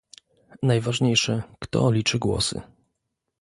[0.63, 2.61] Najważniejsze, kto liczy głosy